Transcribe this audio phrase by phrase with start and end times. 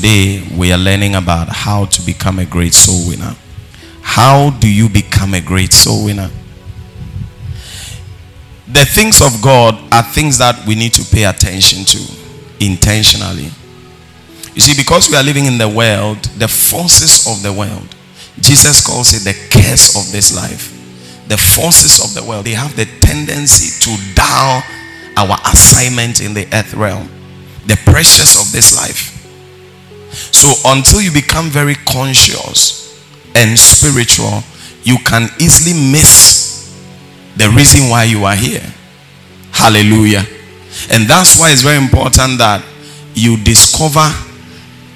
[0.00, 3.36] today we are learning about how to become a great soul winner.
[4.00, 6.30] How do you become a great soul winner?
[8.66, 12.00] The things of God are things that we need to pay attention to
[12.60, 13.50] intentionally.
[14.54, 17.94] You see, because we are living in the world, the forces of the world,
[18.40, 20.72] Jesus calls it the curse of this life.
[21.28, 24.62] The forces of the world, they have the tendency to dull
[25.18, 27.10] our assignment in the earth realm,
[27.66, 29.09] the pressures of this life.
[30.12, 32.80] So, until you become very conscious
[33.34, 34.42] and spiritual,
[34.82, 36.50] you can easily miss
[37.36, 38.66] the reason why you are here.
[39.52, 40.24] Hallelujah.
[40.90, 42.64] And that's why it's very important that
[43.14, 44.08] you discover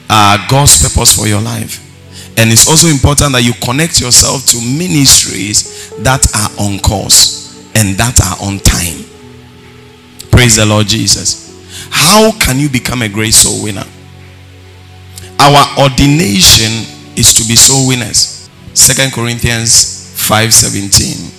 [0.09, 1.81] uh, God's purpose for your life.
[2.37, 7.97] And it's also important that you connect yourself to ministries that are on course and
[7.97, 9.05] that are on time.
[10.31, 11.45] Praise the Lord Jesus.
[11.91, 13.87] How can you become a great soul winner?
[15.39, 18.49] Our ordination is to be soul winners.
[18.75, 21.33] Second Corinthians 5:17.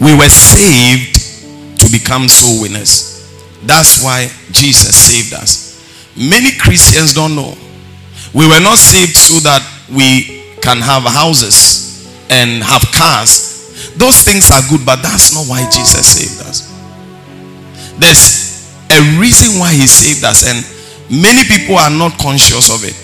[0.00, 3.22] We were saved to become soul winners.
[3.62, 5.80] That's why Jesus saved us.
[6.16, 7.56] Many Christians don't know.
[8.32, 13.92] We were not saved so that we can have houses and have cars.
[13.96, 16.68] Those things are good, but that's not why Jesus saved us.
[17.98, 20.64] There's a reason why he saved us, and
[21.10, 22.96] many people are not conscious of it.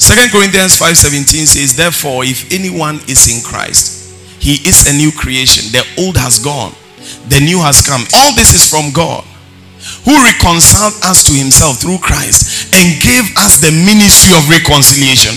[0.00, 5.72] Second Corinthians 5:17 says, Therefore, if anyone is in Christ, he is a new creation.
[5.72, 6.72] The old has gone
[7.28, 8.02] the new has come.
[8.14, 9.22] All this is from God
[10.02, 15.34] who reconciled us to himself through Christ and gave us the ministry of reconciliation.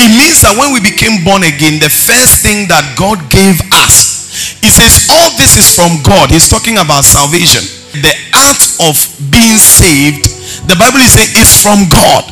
[0.00, 4.16] It means that when we became born again, the first thing that God gave us,
[4.64, 6.32] he says, All this is from God.
[6.32, 7.60] He's talking about salvation.
[8.00, 8.96] The act of
[9.28, 10.24] being saved,
[10.66, 12.26] the Bible is saying, it's from God.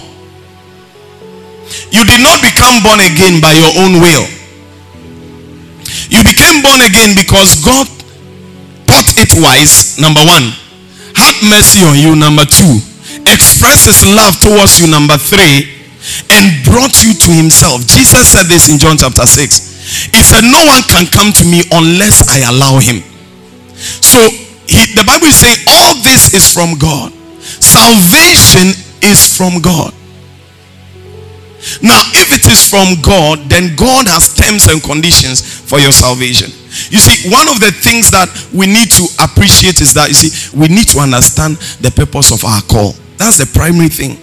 [1.90, 4.27] You did not become born again by your own will.
[6.10, 7.86] You became born again because God
[8.86, 10.50] thought it wise, number one,
[11.14, 12.83] have mercy on you, number two,
[13.30, 15.70] express his love towards you, number three,
[16.30, 17.86] and brought you to himself.
[17.86, 20.11] Jesus said this in John chapter 6.
[20.12, 23.02] He said, No one can come to me unless I allow him.
[24.02, 24.20] So
[24.67, 27.12] he, the Bible is saying all this is from God.
[27.64, 29.92] Salvation is from God.
[31.80, 36.53] Now, if it is from God, then God has terms and conditions for your salvation.
[36.92, 40.29] You see, one of the things that we need to appreciate is that, you see,
[40.53, 42.92] we need to understand the purpose of our call.
[43.17, 44.20] That's the primary thing.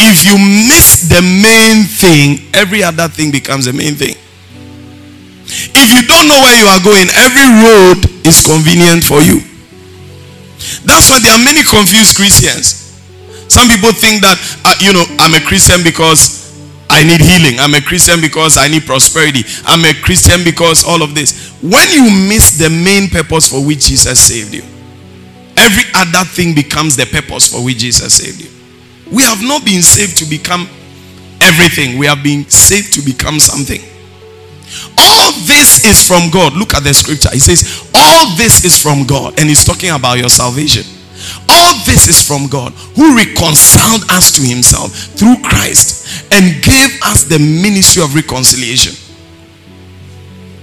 [0.00, 4.16] If you miss the main thing, every other thing becomes the main thing.
[5.76, 9.44] If you don't know where you are going, every road is convenient for you.
[10.84, 12.80] That's why there are many confused Christians.
[13.48, 16.44] Some people think that, uh, you know, I'm a Christian because
[16.90, 17.58] I need healing.
[17.60, 19.42] I'm a Christian because I need prosperity.
[19.64, 21.50] I'm a Christian because all of this.
[21.62, 24.62] When you miss the main purpose for which Jesus saved you,
[25.56, 28.50] every other thing becomes the purpose for which Jesus saved you.
[29.10, 30.68] We have not been saved to become
[31.40, 33.80] everything, we have been saved to become something.
[34.98, 36.54] All this is from God.
[36.54, 37.30] Look at the scripture.
[37.32, 39.38] He says, All this is from God.
[39.38, 40.84] And he's talking about your salvation.
[41.48, 47.24] All this is from God who reconciled us to himself through Christ and gave us
[47.24, 48.92] the ministry of reconciliation.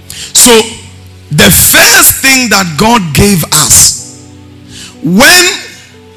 [0.08, 0.52] So,
[1.30, 4.30] the first thing that God gave us
[5.02, 5.44] when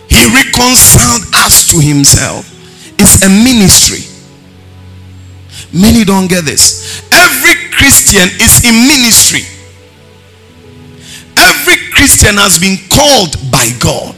[0.09, 2.45] he reconciled us to himself
[3.00, 4.04] is a ministry.
[5.75, 7.03] Many don't get this.
[7.12, 9.41] Every Christian is in ministry.
[11.36, 14.16] Every Christian has been called by God.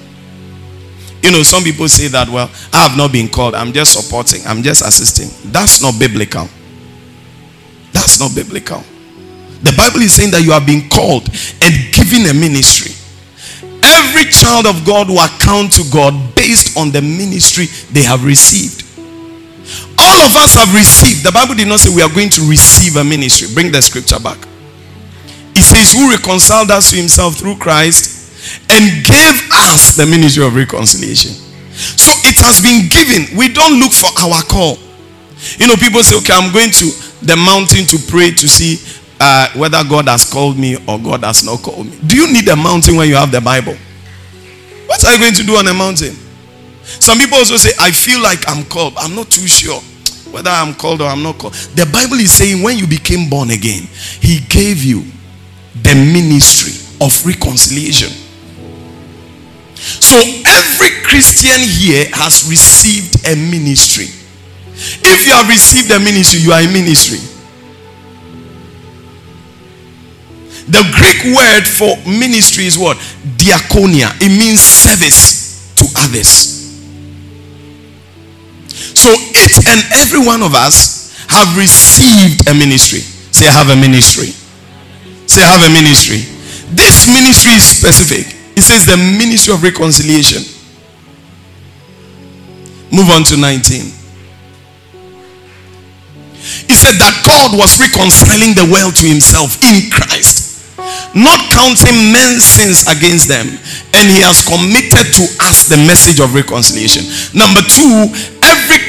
[1.24, 3.56] You know, some people say that, well, I have not been called.
[3.56, 4.46] I'm just supporting.
[4.46, 5.52] I'm just assisting.
[5.52, 6.48] That's not biblical.
[7.92, 8.84] That's not biblical.
[9.64, 11.28] The Bible is saying that you have been called
[11.60, 12.94] and given a ministry.
[13.84, 18.87] Every child of God will account to God based on the ministry they have received.
[20.08, 21.26] All of us have received.
[21.26, 23.54] The Bible did not say we are going to receive a ministry.
[23.54, 24.40] Bring the scripture back.
[25.54, 28.18] It says, Who reconciled us to himself through Christ
[28.70, 31.32] and gave us the ministry of reconciliation.
[31.76, 33.38] So it has been given.
[33.38, 34.78] We don't look for our call.
[35.60, 36.88] You know, people say, okay, I'm going to
[37.22, 38.82] the mountain to pray to see
[39.20, 42.00] uh, whether God has called me or God has not called me.
[42.06, 43.76] Do you need a mountain when you have the Bible?
[44.88, 46.16] What are you going to do on a mountain?
[46.84, 48.94] Some people also say, I feel like I'm called.
[48.98, 49.82] I'm not too sure
[50.38, 51.56] whether I'm called or I'm not called.
[51.74, 53.90] The Bible is saying when you became born again,
[54.22, 55.02] He gave you
[55.82, 58.14] the ministry of reconciliation.
[59.74, 64.06] So every Christian here has received a ministry.
[65.02, 67.18] If you have received a ministry, you are in ministry.
[70.70, 72.98] The Greek word for ministry is what?
[73.42, 74.14] Diakonia.
[74.22, 76.57] It means service to others.
[78.98, 83.06] So each and every one of us have received a ministry.
[83.30, 84.34] Say, I have a ministry.
[85.30, 86.26] Say, I have a ministry.
[86.74, 88.34] This ministry is specific.
[88.58, 90.42] It says the ministry of reconciliation.
[92.92, 93.94] Move on to 19.
[96.66, 100.74] He said that God was reconciling the world to himself in Christ,
[101.14, 103.46] not counting men's sins against them,
[103.94, 107.06] and he has committed to us the message of reconciliation.
[107.38, 108.10] Number two,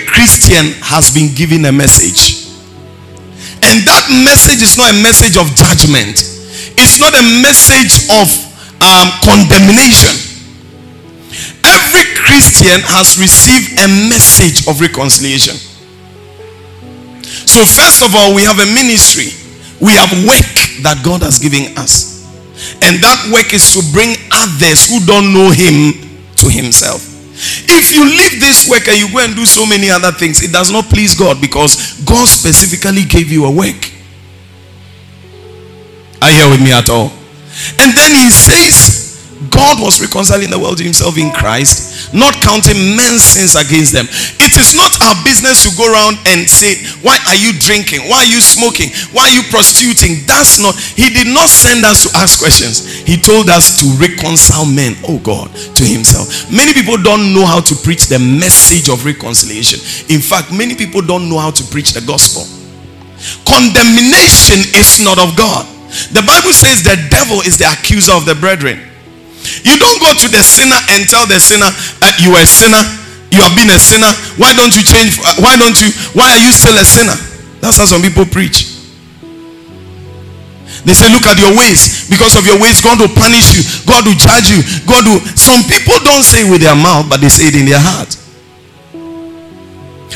[0.08, 2.48] Christian has been given a message.
[3.62, 6.24] And that message is not a message of judgment,
[6.78, 8.26] it's not a message of
[8.80, 10.14] um, condemnation.
[11.66, 15.56] Every Christian has received a message of reconciliation.
[17.46, 19.34] So, first of all, we have a ministry,
[19.80, 20.54] we have work
[20.86, 22.24] that God has given us,
[22.82, 25.92] and that work is to bring others who don't know Him
[26.36, 27.17] to Himself.
[27.68, 30.52] If you leave this work and you go and do so many other things, it
[30.52, 33.78] does not please God because God specifically gave you a work.
[36.20, 37.12] Are you with me at all?
[37.78, 42.96] And then he says, God was reconciling the world to himself in Christ, not counting
[42.96, 44.06] men's sins against them.
[44.40, 48.08] It is not our business to go around and say, Why are you drinking?
[48.08, 48.90] Why are you smoking?
[49.12, 50.24] Why are you prostituting?
[50.26, 52.84] That's not, he did not send us to ask questions.
[53.04, 56.50] He told us to reconcile men, oh God, to himself.
[56.50, 59.80] Many people don't know how to preach the message of reconciliation.
[60.08, 62.46] In fact, many people don't know how to preach the gospel.
[63.44, 65.66] Condemnation is not of God.
[66.12, 68.87] The Bible says the devil is the accuser of the brethren.
[69.64, 72.82] You don't go to the sinner and tell the sinner, uh, you are a sinner,
[73.30, 74.08] you have been a sinner.
[74.40, 75.20] Why don't you change?
[75.40, 75.92] Why don't you?
[76.16, 77.16] Why are you still a sinner?
[77.60, 78.78] That's how some people preach.
[80.84, 82.08] They say, Look at your ways.
[82.08, 83.62] Because of your ways, God will punish you.
[83.84, 84.64] God will judge you.
[84.88, 85.20] God will.
[85.36, 88.16] Some people don't say it with their mouth, but they say it in their heart.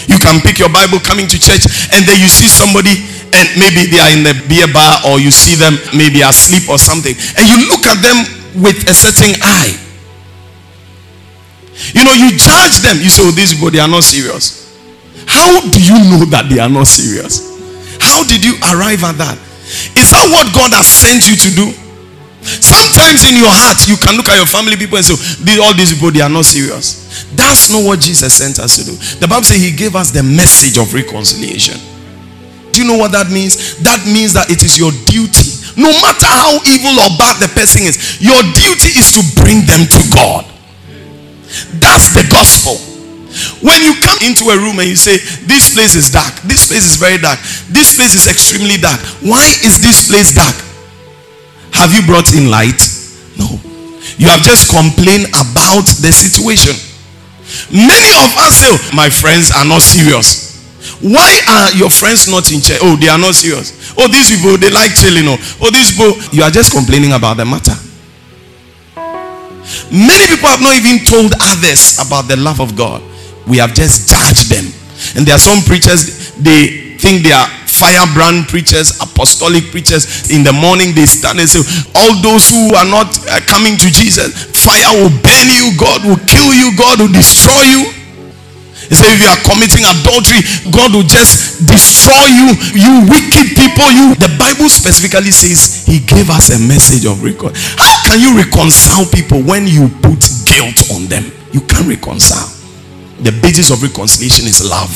[0.09, 2.97] You can pick your Bible coming to church, and then you see somebody,
[3.37, 6.79] and maybe they are in the beer bar, or you see them maybe asleep or
[6.79, 9.75] something, and you look at them with a certain eye.
[11.95, 12.99] You know, you judge them.
[13.01, 14.63] You say, oh, these people, they are not serious.
[15.27, 17.49] How do you know that they are not serious?
[18.01, 19.39] How did you arrive at that?
[19.97, 21.67] Is that what God has sent you to do?
[22.43, 25.15] Sometimes in your heart, you can look at your family people and say,
[25.63, 27.25] all these people, they are not serious.
[27.33, 28.95] That's not what Jesus sent us to do.
[29.23, 31.79] The Bible says he gave us the message of reconciliation.
[32.73, 33.79] Do you know what that means?
[33.87, 37.83] That means that it is your duty no matter how evil or bad the person
[37.83, 40.45] is, your duty is to bring them to God.
[41.81, 42.77] That's the gospel.
[43.65, 45.17] When you come into a room and you say,
[45.47, 47.39] This place is dark, this place is very dark,
[47.73, 49.01] this place is extremely dark.
[49.25, 50.55] Why is this place dark?
[51.73, 52.81] Have you brought in light?
[53.39, 53.49] No.
[54.21, 56.77] You have just complained about the situation.
[57.73, 60.52] Many of us say, oh, My friends are not serious.
[61.03, 62.79] Why are your friends not in church?
[62.81, 63.93] Oh, they are not serious.
[63.99, 65.27] Oh, these people, they like chilling.
[65.27, 67.75] Oh, oh these people, you are just complaining about the matter.
[69.91, 73.03] Many people have not even told others about the love of God.
[73.47, 74.71] We have just judged them.
[75.19, 80.31] And there are some preachers, they think they are firebrand preachers, apostolic preachers.
[80.31, 81.67] In the morning, they stand and say,
[81.99, 86.23] All those who are not uh, coming to Jesus, fire will burn you, God will
[86.31, 88.02] kill you, God will destroy you.
[88.93, 92.53] He if you are committing adultery, God will just destroy you.
[92.77, 93.89] You wicked people.
[93.89, 94.13] You.
[94.21, 97.57] The Bible specifically says He gave us a message of reconcile.
[97.81, 101.33] How can you reconcile people when you put guilt on them?
[101.57, 102.53] You can't reconcile.
[103.25, 104.93] The basis of reconciliation is love.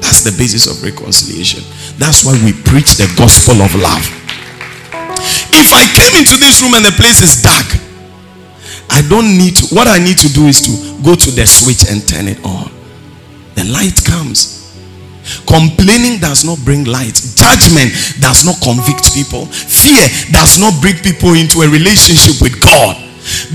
[0.00, 1.60] That's the basis of reconciliation.
[2.00, 4.08] That's why we preach the gospel of love.
[5.52, 7.68] If I came into this room and the place is dark,
[8.88, 9.74] I don't need to.
[9.74, 10.72] What I need to do is to
[11.04, 12.81] go to the switch and turn it on
[13.54, 14.62] the light comes.
[15.46, 17.14] Complaining does not bring light.
[17.38, 19.46] Judgment does not convict people.
[19.46, 22.98] Fear does not bring people into a relationship with God.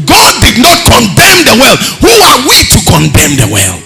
[0.07, 1.79] God did not condemn the world.
[1.99, 3.83] Who are we to condemn the world?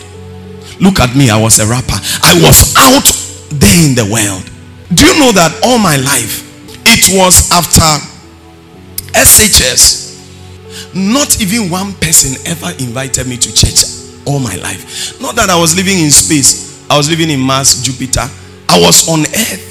[0.80, 1.30] Look at me.
[1.30, 1.98] I was a rapper.
[2.22, 3.06] I was out
[3.50, 4.46] there in the world.
[4.94, 6.46] Do you know that all my life
[6.86, 7.88] it was after
[9.18, 10.94] SHS?
[10.94, 13.91] Not even one person ever invited me to church
[14.32, 15.20] all my life.
[15.22, 18.28] Not that I was living in space, I was living in Mars, Jupiter.
[18.70, 19.68] I was on earth.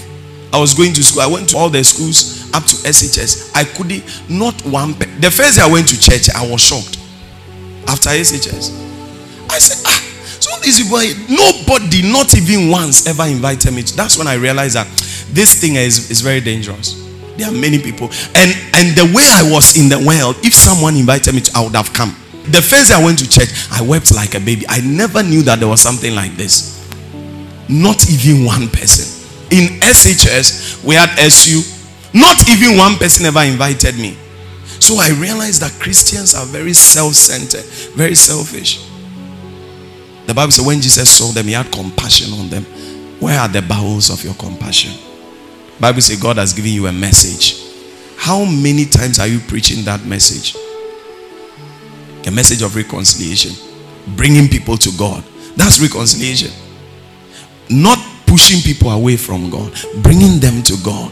[0.52, 1.22] I was going to school.
[1.22, 3.52] I went to all the schools up to SHS.
[3.54, 4.92] I couldn't, not one.
[5.20, 6.98] the first day I went to church, I was shocked.
[7.88, 8.70] after SHS.
[9.50, 10.00] I said, ah,
[10.40, 13.82] so is why nobody, not even once, ever invited me.
[13.82, 14.86] That's when I realized that
[15.32, 16.94] this thing is, is very dangerous.
[17.36, 20.94] There are many people, and and the way I was in the world, if someone
[20.96, 22.14] invited me to, I would have come.
[22.50, 24.64] The first day I went to church, I wept like a baby.
[24.68, 26.76] I never knew that there was something like this.
[27.68, 29.06] Not even one person.
[29.50, 31.62] In SHS, we had SU.
[32.12, 34.18] Not even one person ever invited me.
[34.80, 37.64] So I realized that Christians are very self centered,
[37.94, 38.84] very selfish.
[40.26, 42.64] The Bible says when Jesus saw them, he had compassion on them.
[43.20, 44.98] Where are the bowels of your compassion?
[45.78, 47.62] Bible says God has given you a message.
[48.16, 50.56] How many times are you preaching that message?
[52.30, 53.50] A message of reconciliation,
[54.14, 55.24] bringing people to God.
[55.56, 56.52] That's reconciliation.
[57.68, 61.10] Not pushing people away from God, bringing them to God.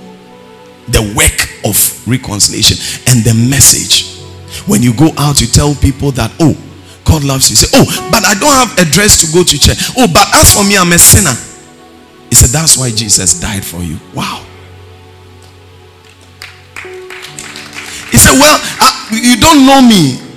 [0.87, 1.75] The work of
[2.07, 2.79] reconciliation
[3.11, 4.23] and the message.
[4.71, 6.57] When you go out, you tell people that, oh,
[7.05, 7.57] God loves you.
[7.57, 9.91] Say, oh, but I don't have a dress to go to church.
[9.99, 11.35] Oh, but as for me, I'm a sinner.
[12.29, 13.99] He said, that's why Jesus died for you.
[14.15, 14.47] Wow.
[18.13, 20.28] He said, well, uh, you don't know me.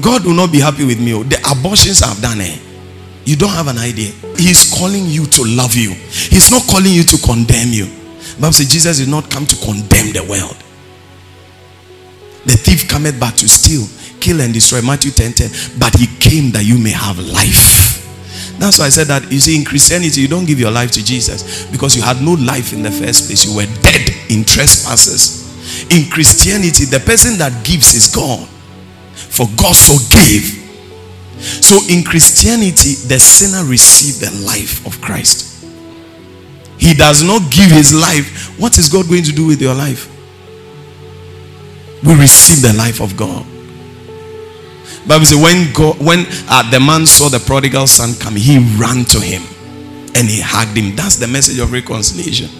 [0.00, 1.14] God will not be happy with me.
[1.14, 1.22] Oh.
[1.22, 2.58] The abortions I've done, eh?
[3.24, 4.12] You don't have an idea.
[4.36, 5.92] He's calling you to love you.
[5.92, 7.86] He's not calling you to condemn you.
[8.38, 10.56] Bible says Jesus did not come to condemn the world.
[12.44, 13.86] The thief cometh but to steal,
[14.20, 14.80] kill and destroy.
[14.80, 15.50] Matthew 10 10.
[15.78, 18.06] But he came that you may have life.
[18.58, 21.04] That's why I said that you see, in Christianity, you don't give your life to
[21.04, 23.44] Jesus because you had no life in the first place.
[23.44, 25.44] You were dead in trespasses.
[25.90, 28.48] In Christianity, the person that gives is God.
[29.36, 30.64] For God so gave.
[31.40, 35.64] So in Christianity, the sinner received the life of Christ.
[36.78, 38.58] He does not give his life.
[38.58, 40.12] What is God going to do with your life?
[42.02, 43.44] We receive the life of God.
[45.06, 49.04] Bible says when God, when uh, the man saw the prodigal son coming, he ran
[49.06, 49.42] to him
[50.14, 50.96] and he hugged him.
[50.96, 52.50] That's the message of reconciliation.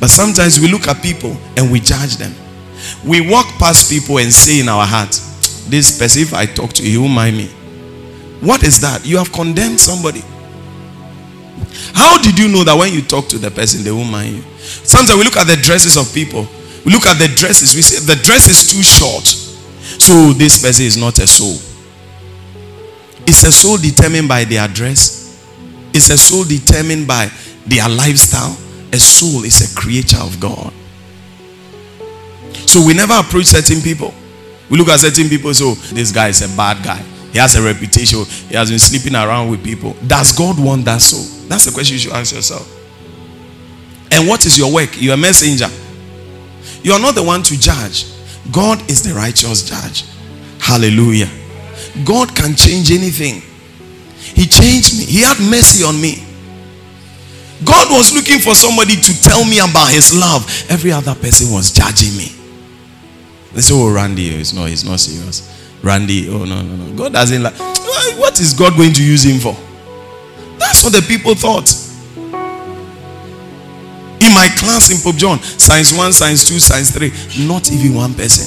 [0.00, 2.34] But sometimes we look at people and we judge them.
[3.04, 5.20] We walk past people and say in our heart,
[5.68, 7.50] "This person, if I talk to you, you mind me."
[8.40, 9.06] What is that?
[9.06, 10.22] You have condemned somebody.
[11.94, 14.44] How did you know that when you talk to the person, they won't mind you?
[14.84, 16.48] Sometimes we look at the dresses of people.
[16.84, 17.74] We look at the dresses.
[17.74, 19.24] We say the dress is too short.
[19.98, 21.60] So this person is not a soul.
[23.26, 25.36] It's a soul determined by their dress.
[25.92, 27.30] It's a soul determined by
[27.66, 28.56] their lifestyle.
[28.92, 30.72] A soul is a creature of God.
[32.66, 34.12] So we never approach certain people.
[34.72, 36.96] We look at certain people, so this guy is a bad guy.
[37.30, 38.24] He has a reputation.
[38.48, 39.94] He has been sleeping around with people.
[40.06, 41.46] Does God want that soul?
[41.46, 42.66] That's the question you should ask yourself.
[44.10, 44.88] And what is your work?
[44.96, 45.68] You're a messenger.
[46.82, 48.06] You are not the one to judge.
[48.50, 50.06] God is the righteous judge.
[50.58, 51.28] Hallelujah.
[52.06, 53.42] God can change anything.
[54.16, 55.04] He changed me.
[55.04, 56.24] He had mercy on me.
[57.62, 60.48] God was looking for somebody to tell me about his love.
[60.70, 62.41] Every other person was judging me.
[63.54, 65.48] They say, Oh, Randy, it's not, it's not serious.
[65.82, 66.96] Randy, oh no, no, no.
[66.96, 67.54] God doesn't like
[68.16, 69.54] what is God going to use him for?
[70.58, 71.66] That's what the people thought.
[74.22, 78.14] In my class in Pope John, science 1, science 2, science 3, not even one
[78.14, 78.46] person.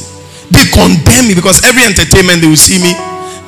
[0.49, 2.93] They condemn me because every entertainment they will see me,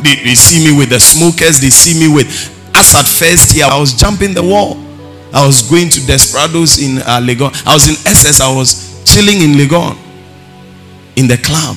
[0.03, 2.27] they, they see me with the smokers, they see me with
[2.75, 4.77] as at first year, I was jumping the wall.
[5.33, 7.49] I was going to Desperados in uh, Legon.
[7.65, 9.97] I was in SS, I was chilling in Legon
[11.17, 11.75] in the club.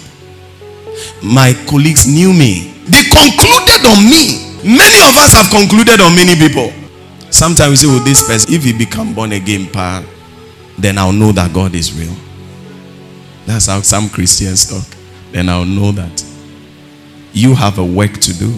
[1.23, 2.75] My colleagues knew me.
[2.87, 4.55] They concluded on me.
[4.63, 6.73] Many of us have concluded on many people.
[7.31, 10.03] Sometimes we say, "Well, this person, if he become born again, pa,
[10.79, 12.15] then I'll know that God is real.
[13.47, 14.87] That's how some Christians talk.
[15.33, 16.25] Then I'll know that.
[17.33, 18.53] You have a work to do.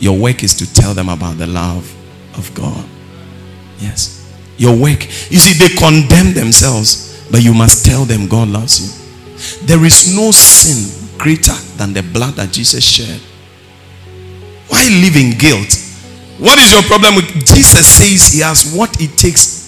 [0.00, 1.84] Your work is to tell them about the love
[2.34, 2.84] of God.
[3.80, 4.24] Yes.
[4.56, 5.06] Your work.
[5.30, 9.07] You see, they condemn themselves, but you must tell them God loves you.
[9.62, 13.20] There is no sin greater than the blood that Jesus shed.
[14.68, 15.74] Why live in guilt?
[16.38, 19.58] What is your problem with Jesus says he has what it takes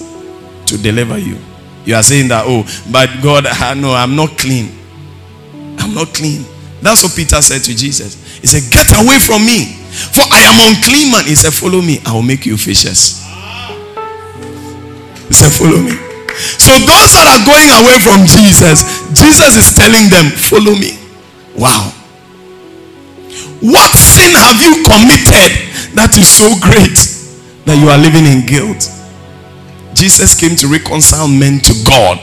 [0.71, 1.37] to deliver you.
[1.85, 3.45] You are saying that, oh, but God,
[3.77, 4.71] no, I'm not clean.
[5.79, 6.45] I'm not clean.
[6.81, 8.39] That's what Peter said to Jesus.
[8.39, 11.25] He said, Get away from me, for I am unclean man.
[11.25, 13.21] He said, Follow me, I will make you fishers.
[15.29, 16.10] He said, Follow me.
[16.59, 20.97] So those that are going away from Jesus, Jesus is telling them, Follow me.
[21.57, 21.93] Wow.
[23.61, 26.97] What sin have you committed that is so great
[27.67, 28.89] that you are living in guilt?
[29.93, 32.19] Jesus came to reconcile men to God.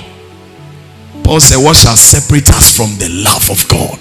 [1.24, 4.00] Paul said, What shall separate us from the love of God?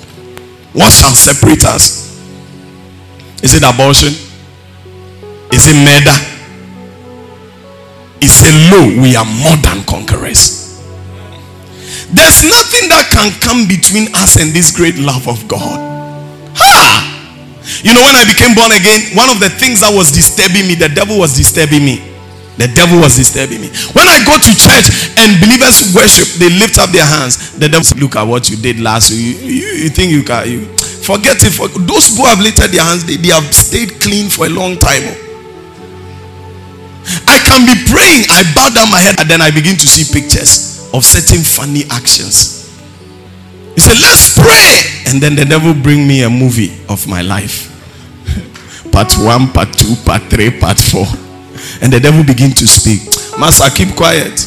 [0.73, 2.17] What shall separate us?
[3.43, 4.15] Is it abortion?
[5.53, 6.36] Is it murder?
[8.21, 10.81] He said, Lo, we are more than conquerors.
[12.11, 15.79] There's nothing that can come between us and this great love of God.
[16.57, 17.17] Ha!
[17.83, 20.79] You know, when I became born again, one of the things that was disturbing me,
[20.79, 21.99] the devil was disturbing me.
[22.57, 23.69] The devil was disturbing me.
[23.93, 24.89] When I go to church
[25.21, 27.53] and believers worship, they lift up their hands.
[27.59, 29.43] The devil says, Look at what you did last week.
[29.43, 30.49] You, you, you think you can.
[30.49, 30.65] You,
[31.07, 31.53] forget it.
[31.53, 34.79] For those who have lifted their hands, they, they have stayed clean for a long
[34.79, 35.05] time.
[37.27, 38.27] I can be praying.
[38.31, 41.85] I bow down my head and then I begin to see pictures of certain funny
[41.91, 42.67] actions.
[43.75, 45.13] He said, Let's pray.
[45.13, 47.71] And then the devil bring me a movie of my life.
[48.93, 51.07] part one, part two, part three, part four.
[51.83, 53.03] And the devil begin to speak.
[53.39, 54.41] Master, keep quiet.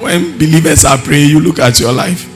[0.00, 2.26] When believers are praying, you look at your life.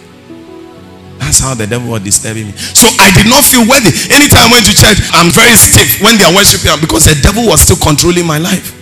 [1.18, 2.52] That's how the devil was disturbing me.
[2.52, 3.94] So I did not feel worthy.
[4.11, 7.47] Anytime I went to church, I'm very stiff when they are worshiping because the devil
[7.47, 8.81] was still controlling my life.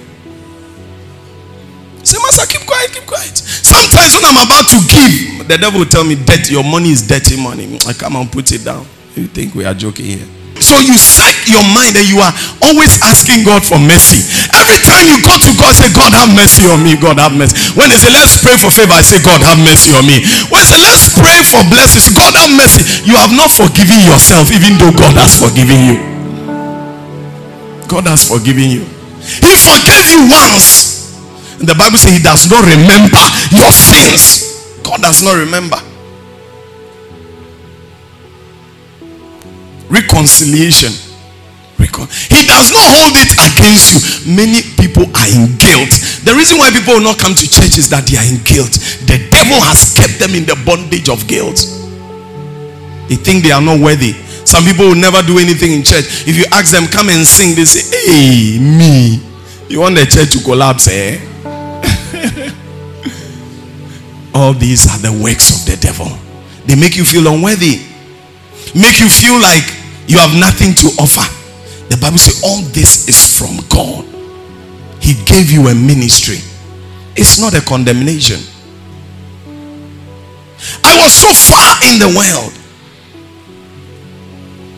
[2.41, 3.37] Master, keep quiet, keep quiet.
[3.37, 7.03] Sometimes when I'm about to give, the devil will tell me, "Dirty, your money is
[7.05, 8.87] dirty money." I come and put it down.
[9.15, 10.29] You think we are joking here?
[10.61, 12.33] So you set your mind and you are
[12.65, 14.25] always asking God for mercy.
[14.57, 16.97] Every time you go to God, say, God have mercy on me.
[16.97, 17.57] God have mercy.
[17.73, 20.21] When they say, let's pray for favor, I say, God have mercy on me.
[20.53, 22.85] When they say, let's pray for blessings, God have mercy.
[23.09, 25.97] You have not forgiven yourself, even though God has forgiven you.
[27.89, 28.85] God has forgiven you.
[29.41, 30.90] He forgave you once.
[31.61, 33.21] The Bible says he does not remember
[33.53, 34.81] your sins.
[34.83, 35.77] God does not remember.
[39.91, 40.95] reconciliation.
[42.31, 43.99] He does not hold it against you.
[44.37, 45.91] Many people are in guilt.
[46.23, 48.71] The reason why people will not come to church is that they are in guilt.
[49.09, 51.59] The devil has kept them in the bondage of guilt.
[53.09, 54.13] They think they are not worthy.
[54.47, 56.29] Some people will never do anything in church.
[56.29, 59.21] If you ask them, come and sing, they say, Hey, me.
[59.69, 61.19] You want the church to collapse, eh?
[64.35, 66.09] All these are the works of the devil.
[66.67, 67.81] They make you feel unworthy,
[68.75, 69.65] make you feel like
[70.07, 71.27] you have nothing to offer.
[71.89, 74.05] The Bible says all this is from God.
[75.03, 76.39] He gave you a ministry.
[77.17, 78.39] It's not a condemnation.
[80.85, 82.53] I was so far in the world.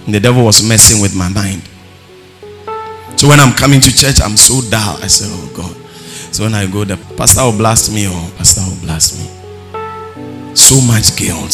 [0.07, 1.62] And the devil was messing with my mind.
[3.19, 4.97] So when I'm coming to church, I'm so dull.
[5.03, 5.77] I say, Oh God.
[6.33, 9.29] So when I go, the pastor will blast me, or oh, pastor will blast me.
[10.57, 11.53] So much guilt.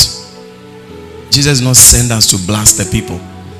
[1.30, 3.18] Jesus not send us to blast the people.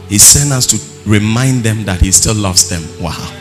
[0.09, 0.78] He sent us to
[1.11, 2.83] remind them that He still loves them.
[3.02, 3.35] Wow.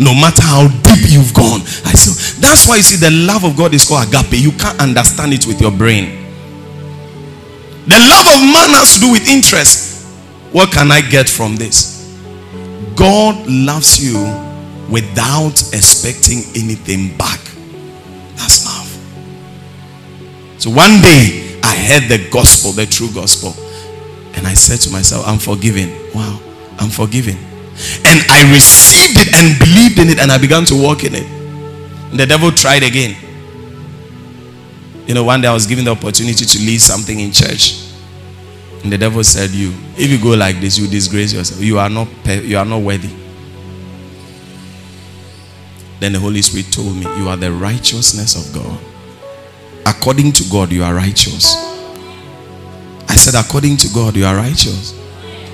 [0.00, 2.18] No matter how deep you've gone, I still.
[2.40, 4.42] That's why you see the love of God is called agape.
[4.42, 6.18] You can't understand it with your brain.
[7.86, 10.04] The love of man has to do with interest.
[10.50, 12.12] What can I get from this?
[12.96, 14.18] God loves you
[14.90, 17.40] without expecting anything back.
[18.36, 18.88] That's love.
[20.58, 23.54] So one day I heard the gospel, the true gospel.
[24.34, 25.90] And I said to myself, I'm forgiven.
[26.14, 26.40] Wow,
[26.78, 27.36] I'm forgiven.
[28.04, 31.26] And I received it and believed in it and I began to walk in it.
[32.10, 33.16] And the devil tried again.
[35.06, 37.82] You know, one day I was given the opportunity to lead something in church.
[38.82, 41.60] And the devil said, You, if you go like this, you disgrace yourself.
[41.60, 43.21] You are not you are not worthy.
[46.02, 48.76] Then the Holy Spirit told me, You are the righteousness of God.
[49.86, 51.54] According to God, you are righteous.
[53.08, 54.98] I said, according to God, you are righteous.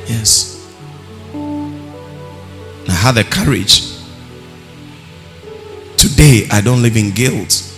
[0.09, 0.57] Yes.
[2.89, 3.93] I had the courage.
[5.99, 7.71] Today, I don't live in guilt.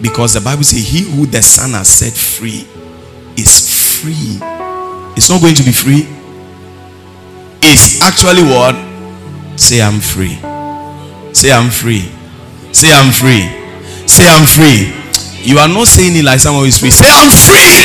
[0.00, 2.66] Because the Bible says, He who the Son has set free
[3.36, 4.40] is free.
[5.16, 6.08] It's not going to be free.
[7.62, 8.74] It's actually what?
[9.56, 10.36] Say, I'm free.
[11.42, 12.06] Say, I'm free.
[12.70, 13.50] Say, I'm free.
[14.06, 14.94] Say, I'm free.
[15.42, 16.92] You are not saying it like someone is free.
[16.92, 17.82] Say, I'm free.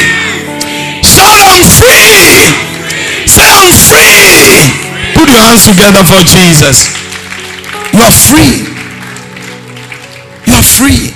[1.01, 2.05] Shout, I'm free.
[3.25, 4.69] Say, I'm free.
[5.17, 6.93] Put your hands together for Jesus.
[7.97, 8.61] You are free.
[10.45, 11.09] You are free.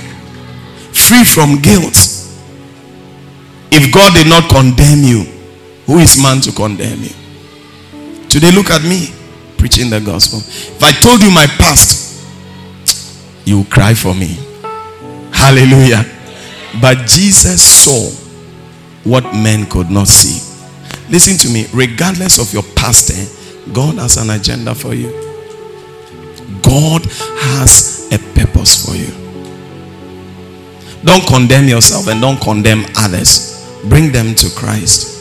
[0.90, 1.94] Free from guilt.
[3.70, 5.22] If God did not condemn you,
[5.86, 7.14] who is man to condemn you?
[8.28, 9.14] Today, look at me
[9.56, 10.40] preaching the gospel.
[10.40, 12.11] If I told you my past,
[13.44, 14.38] you cry for me.
[15.32, 16.04] Hallelujah.
[16.80, 18.10] But Jesus saw
[19.04, 20.40] what men could not see.
[21.10, 25.10] Listen to me, regardless of your past, eh, God has an agenda for you.
[26.62, 29.12] God has a purpose for you.
[31.04, 33.66] Don't condemn yourself and don't condemn others.
[33.84, 35.12] Bring them to Christ.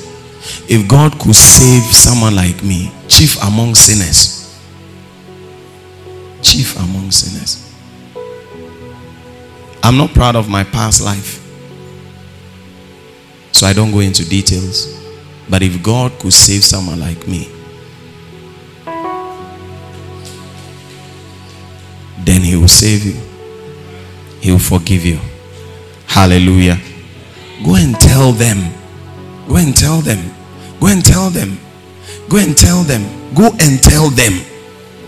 [0.69, 4.59] If God could save someone like me, chief among sinners,
[6.41, 7.70] chief among sinners.
[9.83, 11.39] I'm not proud of my past life.
[13.51, 14.87] So I don't go into details.
[15.49, 17.49] But if God could save someone like me,
[22.23, 23.19] then He will save you,
[24.39, 25.19] He will forgive you.
[26.07, 26.79] Hallelujah.
[27.65, 28.73] Go and tell them.
[29.47, 30.19] Go and tell them.
[30.79, 31.57] Go and tell them.
[32.29, 33.03] Go and tell them.
[33.35, 34.33] Go and tell them.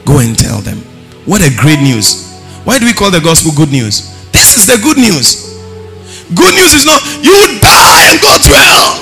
[0.06, 0.78] Go and tell them.
[1.26, 2.30] What a great news.
[2.64, 4.13] Why do we call the gospel good news?
[4.44, 5.56] This is the good news.
[6.36, 7.32] Good news is not you
[7.64, 9.00] die and go to hell.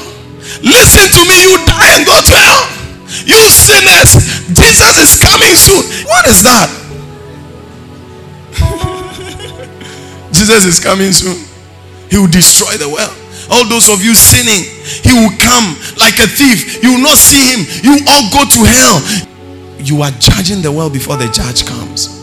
[0.62, 2.70] Listen to me, you die and go to hell.
[3.26, 4.22] You sinners,
[4.54, 5.82] Jesus is coming soon.
[6.06, 6.70] What is that?
[10.32, 11.42] Jesus is coming soon.
[12.12, 13.18] He will destroy the world.
[13.50, 14.62] All those of you sinning,
[15.02, 16.84] he will come like a thief.
[16.84, 17.66] You will not see him.
[17.82, 19.02] You all go to hell.
[19.82, 22.21] You are judging the world before the judge comes.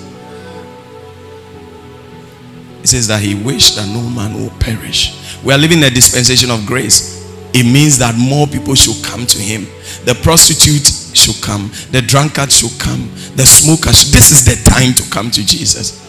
[2.89, 5.13] Says that he wished that no man will perish.
[5.45, 7.21] We are living in a dispensation of grace.
[7.53, 9.65] It means that more people should come to him.
[10.07, 11.71] The prostitute should come.
[11.91, 13.11] The drunkard should come.
[13.37, 13.93] The smoker.
[13.93, 16.01] Should, this is the time to come to Jesus.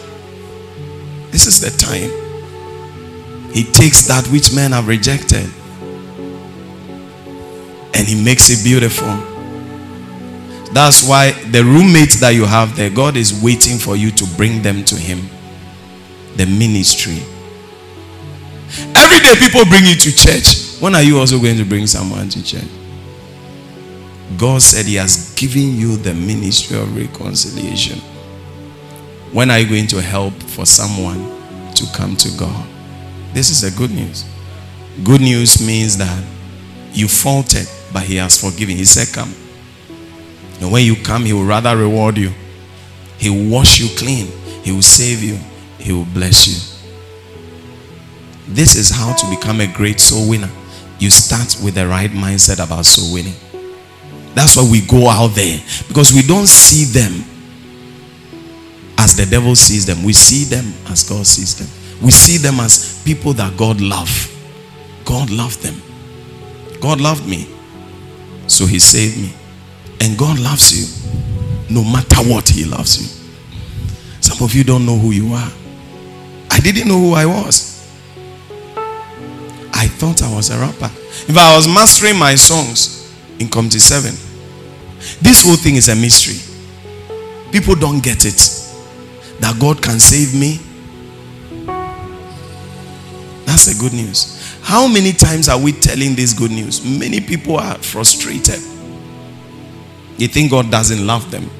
[1.30, 2.08] This is the time.
[3.52, 5.50] He takes that which men have rejected
[7.92, 9.12] and he makes it beautiful.
[10.72, 14.62] That's why the roommates that you have there, God is waiting for you to bring
[14.62, 15.28] them to him
[16.36, 17.22] the ministry.
[18.94, 20.80] Every day people bring you to church.
[20.80, 22.68] When are you also going to bring someone to church?
[24.38, 27.98] God said He has given you the ministry of reconciliation.
[29.32, 31.18] When are you going to help for someone
[31.74, 32.66] to come to God?
[33.32, 34.24] This is the good news.
[35.04, 36.24] Good news means that
[36.92, 38.76] you faulted, but He has forgiven.
[38.76, 39.34] He said, Come.
[40.60, 42.32] And when you come, He will rather reward you,
[43.18, 44.26] He will wash you clean,
[44.62, 45.38] He will save you,
[45.80, 46.78] he will bless you.
[48.48, 50.50] This is how to become a great soul winner.
[50.98, 53.34] You start with the right mindset about soul winning.
[54.34, 57.24] That's why we go out there because we don't see them
[58.98, 60.04] as the devil sees them.
[60.04, 61.68] We see them as God sees them.
[62.04, 64.10] We see them as people that God love.
[65.04, 65.80] God loved them.
[66.80, 67.48] God loved me.
[68.46, 69.32] So he saved me.
[70.00, 70.86] And God loves you.
[71.74, 73.20] No matter what, he loves you.
[74.20, 75.50] Some of you don't know who you are.
[76.60, 77.88] I didn't know who I was.
[79.72, 80.90] I thought I was a rapper.
[81.26, 84.10] If I was mastering my songs in Committee 7,
[85.22, 86.36] this whole thing is a mystery.
[87.50, 88.36] People don't get it.
[89.40, 90.60] That God can save me.
[93.46, 94.58] That's the good news.
[94.60, 96.84] How many times are we telling this good news?
[96.84, 98.60] Many people are frustrated.
[100.18, 101.50] They think God doesn't love them.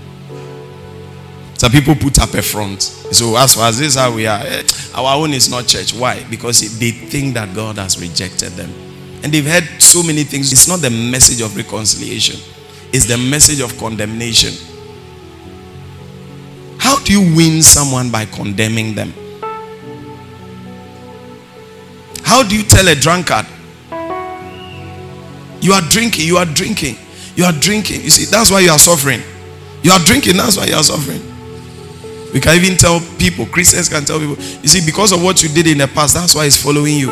[1.60, 2.80] Some people put up a front.
[2.80, 4.62] So as far as this how we are, eh,
[4.94, 5.92] our own is not church.
[5.92, 6.24] Why?
[6.30, 8.70] Because they think that God has rejected them.
[9.22, 10.52] And they've heard so many things.
[10.52, 12.40] It's not the message of reconciliation.
[12.94, 14.54] It's the message of condemnation.
[16.78, 19.12] How do you win someone by condemning them?
[22.22, 23.44] How do you tell a drunkard?
[25.60, 26.96] You are drinking, you are drinking,
[27.36, 28.00] you are drinking.
[28.00, 29.20] You see, that's why you are suffering.
[29.82, 31.29] You are drinking, that's why you are suffering.
[32.32, 35.48] We can even tell people, Christians can tell people, you see, because of what you
[35.48, 37.10] did in the past, that's why it's following you.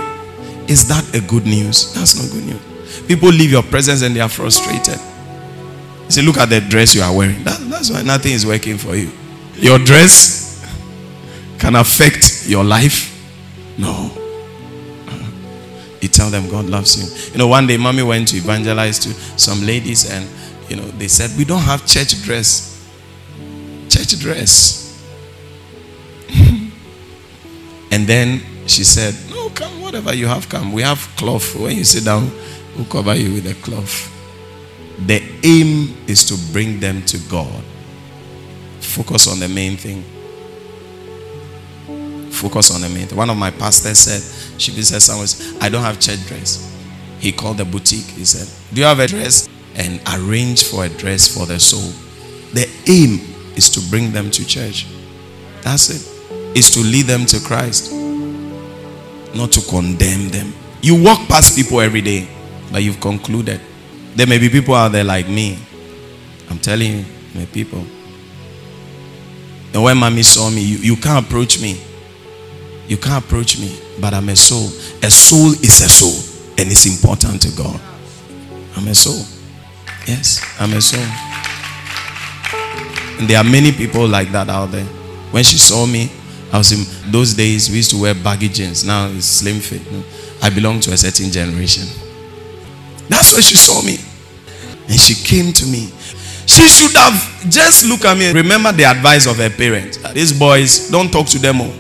[0.69, 1.95] Is that a good news?
[1.95, 3.05] That's not good news.
[3.07, 5.01] People leave your presence and they are frustrated.
[6.05, 7.43] You see, look at the dress you are wearing.
[7.45, 9.11] That, that's why nothing is working for you.
[9.55, 10.65] Your dress
[11.59, 13.15] can affect your life.
[13.77, 14.13] No.
[16.01, 17.33] You tell them God loves you.
[17.33, 20.29] You know, one day mommy went to evangelize to some ladies and
[20.71, 22.87] you know they said, We don't have church dress.
[23.89, 24.88] Church dress.
[27.91, 30.73] And then she said, No, come, whatever you have, come.
[30.73, 31.55] We have cloth.
[31.57, 32.31] When you sit down,
[32.77, 34.15] we'll cover you with a cloth.
[35.07, 37.63] The aim is to bring them to God.
[38.81, 40.03] Focus on the main thing.
[42.31, 43.17] Focus on the main thing.
[43.17, 45.29] One of my pastors said, she visited someone,
[45.63, 46.65] I don't have church dress.
[47.21, 48.05] He called the boutique.
[48.05, 49.49] He said, Do you have a dress?
[49.75, 51.93] And arrange for a dress for the soul.
[52.53, 53.21] The aim
[53.57, 54.87] is to bring them to church.
[55.63, 56.18] That's it
[56.55, 57.93] is to lead them to Christ,
[59.35, 60.53] not to condemn them.
[60.83, 62.29] You walk past people every day,
[62.73, 63.61] but you've concluded.
[64.15, 65.59] There may be people out there like me.
[66.51, 67.85] I'm telling you, my people.
[69.75, 71.81] And when mommy saw me, you, you can't approach me.
[72.89, 74.69] You can't approach me, but I'm a soul.
[75.03, 76.17] A soul is a soul,
[76.57, 77.81] and it's important to God.
[78.77, 79.25] I'm a soul.
[80.07, 81.05] Yes, I'm a soul.
[83.19, 84.87] And there are many people like that out there.
[85.33, 86.11] When she saw me,
[86.53, 88.85] I was in those days we used to wear baggy jeans.
[88.85, 89.83] Now it's slim fit.
[90.43, 91.87] I belong to a certain generation.
[93.09, 93.99] That's where she saw me.
[94.89, 95.93] And she came to me.
[96.47, 98.33] She should have just look at me.
[98.33, 99.99] Remember the advice of her parents.
[100.13, 101.75] These boys, don't talk to them all.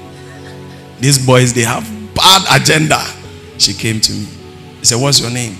[1.00, 3.00] These boys, they have bad agenda.
[3.56, 4.26] She came to me.
[4.80, 5.56] He said, What's your name?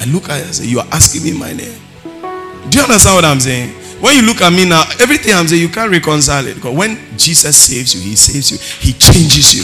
[0.00, 1.78] I look at her and say, You are asking me my name.
[2.68, 3.74] Do you understand what I'm saying?
[4.02, 6.56] When you look at me now, everything I'm saying, you can't reconcile it.
[6.56, 9.62] Because when Jesus saves you, He saves you, He changes you.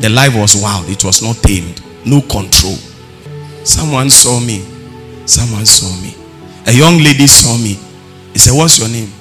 [0.00, 2.76] The life was wild, it was not tamed, no control.
[3.62, 4.64] Someone saw me.
[5.26, 6.14] Someone saw me.
[6.66, 7.78] A young lady saw me.
[8.32, 9.12] He said, What's your name?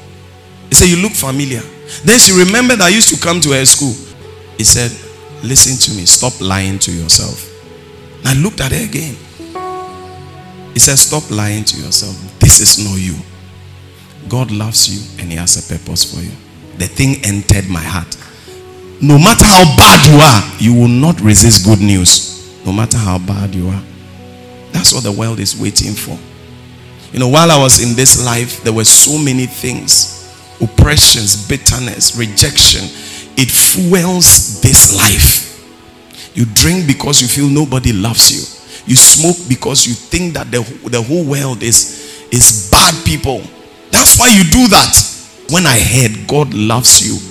[0.70, 1.62] He said, You look familiar.
[2.06, 3.94] Then she remembered I used to come to her school.
[4.58, 4.92] He said,
[5.44, 6.06] Listen to me.
[6.06, 7.52] Stop lying to yourself.
[8.20, 9.16] And I looked at her again.
[10.74, 12.16] He said, Stop lying to yourself.
[12.40, 13.16] This is not you.
[14.30, 16.32] God loves you and He has a purpose for you.
[16.78, 18.18] The thing entered my heart.
[19.02, 22.64] No matter how bad you are, you will not resist good news.
[22.66, 23.84] No matter how bad you are.
[24.72, 26.18] That's what the world is waiting for.
[27.12, 30.14] You know, while I was in this life, there were so many things
[30.62, 32.84] oppressions, bitterness, rejection.
[33.36, 35.44] It fuels this life.
[36.36, 38.42] You drink because you feel nobody loves you.
[38.88, 43.42] You smoke because you think that the, the whole world is, is bad people.
[43.94, 44.98] That's why you do that.
[45.50, 47.22] When I heard God loves you,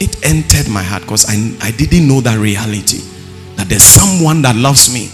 [0.00, 2.98] it entered my heart because I, I didn't know that reality.
[3.54, 5.08] That there's someone that loves me.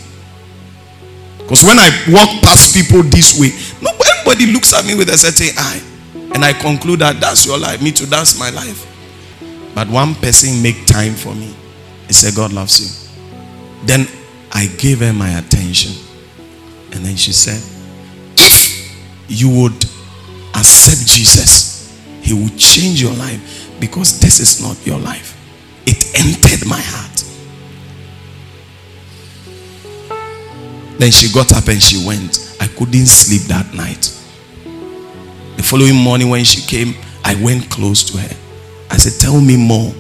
[1.37, 3.53] Because when I walk past people this way,
[3.83, 5.83] nobody looks at me with a certain eye.
[6.35, 7.83] And I conclude that that's your life.
[7.83, 8.87] Me too, that's my life.
[9.75, 11.55] But one person make time for me.
[12.07, 12.89] He said, God loves you.
[13.87, 14.07] Then
[14.51, 15.93] I gave her my attention.
[16.93, 17.63] And then she said,
[19.29, 19.85] you would
[20.55, 25.37] accept Jesus, he will change your life because this is not your life.
[25.87, 27.25] It entered my heart.
[30.99, 32.57] Then she got up and she went.
[32.61, 34.15] I couldn't sleep that night.
[35.57, 38.37] The following morning, when she came, I went close to her.
[38.91, 39.95] I said, Tell me more.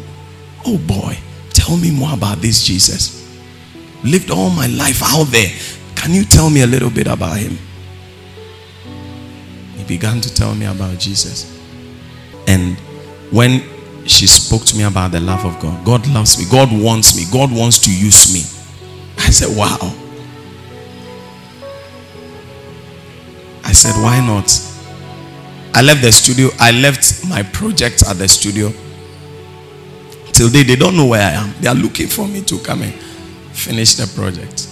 [0.66, 1.16] Oh boy,
[1.50, 3.18] tell me more about this Jesus
[4.04, 5.50] lived all my life out there.
[5.94, 7.58] Can you tell me a little bit about him?
[9.88, 11.58] Began to tell me about Jesus.
[12.46, 12.76] And
[13.30, 13.62] when
[14.06, 17.24] she spoke to me about the love of God, God loves me, God wants me,
[17.32, 18.40] God wants to use me.
[19.16, 19.78] I said, Wow.
[23.64, 24.50] I said, Why not?
[25.74, 28.70] I left the studio, I left my project at the studio.
[30.32, 31.54] Till they, they don't know where I am.
[31.60, 32.92] They are looking for me to come and
[33.52, 34.68] finish the project.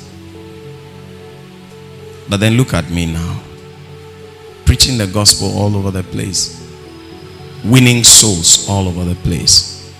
[2.28, 3.42] But then look at me now.
[4.66, 6.62] Preaching the gospel all over the place.
[7.64, 9.92] Winning souls all over the place.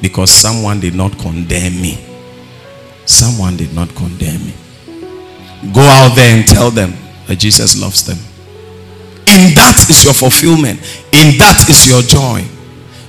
[0.00, 1.98] Because someone did not condemn me.
[3.06, 4.54] Someone did not condemn me.
[5.72, 6.94] Go out there and tell them
[7.26, 8.18] that Jesus loves them.
[9.26, 10.80] In that is your fulfillment.
[11.12, 12.44] In that is your joy.